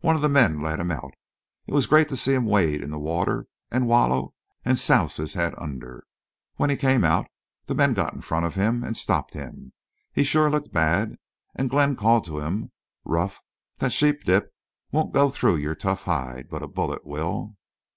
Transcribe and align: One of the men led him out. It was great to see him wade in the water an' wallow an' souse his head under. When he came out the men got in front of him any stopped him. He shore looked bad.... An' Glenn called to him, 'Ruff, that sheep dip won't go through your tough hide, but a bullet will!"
One 0.00 0.16
of 0.16 0.22
the 0.22 0.28
men 0.28 0.60
led 0.60 0.80
him 0.80 0.90
out. 0.90 1.14
It 1.68 1.72
was 1.74 1.86
great 1.86 2.08
to 2.08 2.16
see 2.16 2.34
him 2.34 2.44
wade 2.44 2.82
in 2.82 2.90
the 2.90 2.98
water 2.98 3.46
an' 3.70 3.86
wallow 3.86 4.34
an' 4.64 4.74
souse 4.74 5.18
his 5.18 5.34
head 5.34 5.54
under. 5.56 6.02
When 6.56 6.70
he 6.70 6.76
came 6.76 7.04
out 7.04 7.28
the 7.66 7.76
men 7.76 7.94
got 7.94 8.12
in 8.12 8.20
front 8.20 8.46
of 8.46 8.56
him 8.56 8.82
any 8.82 8.94
stopped 8.94 9.34
him. 9.34 9.72
He 10.12 10.24
shore 10.24 10.50
looked 10.50 10.72
bad.... 10.72 11.18
An' 11.54 11.68
Glenn 11.68 11.94
called 11.94 12.24
to 12.24 12.40
him, 12.40 12.72
'Ruff, 13.04 13.44
that 13.78 13.92
sheep 13.92 14.24
dip 14.24 14.52
won't 14.90 15.14
go 15.14 15.30
through 15.30 15.54
your 15.58 15.76
tough 15.76 16.02
hide, 16.02 16.48
but 16.50 16.64
a 16.64 16.66
bullet 16.66 17.06
will!" 17.06 17.56